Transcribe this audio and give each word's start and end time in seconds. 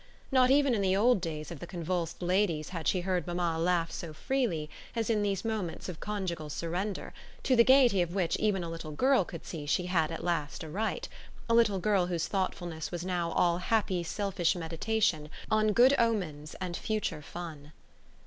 Not 0.31 0.49
even 0.49 0.73
in 0.73 0.81
the 0.81 0.95
old 0.97 1.21
days 1.21 1.51
of 1.51 1.59
the 1.59 1.67
convulsed 1.67 2.23
ladies 2.23 2.69
had 2.69 2.87
she 2.87 3.01
heard 3.01 3.27
mamma 3.27 3.59
laugh 3.59 3.91
so 3.91 4.13
freely 4.13 4.67
as 4.95 5.11
in 5.11 5.21
these 5.21 5.45
moments 5.45 5.87
of 5.87 5.99
conjugal 5.99 6.49
surrender, 6.49 7.13
to 7.43 7.55
the 7.55 7.63
gaiety 7.63 8.01
of 8.01 8.15
which 8.15 8.35
even 8.37 8.63
a 8.63 8.69
little 8.71 8.93
girl 8.93 9.23
could 9.23 9.45
see 9.45 9.67
she 9.67 9.85
had 9.85 10.11
at 10.11 10.23
last 10.23 10.63
a 10.63 10.69
right 10.71 11.07
a 11.47 11.53
little 11.53 11.77
girl 11.77 12.07
whose 12.07 12.25
thoughtfulness 12.27 12.89
was 12.91 13.05
now 13.05 13.29
all 13.33 13.59
happy 13.59 14.01
selfish 14.01 14.55
meditation 14.55 15.29
on 15.51 15.71
good 15.71 15.93
omens 15.99 16.55
and 16.59 16.75
future 16.75 17.21
fun. 17.21 17.71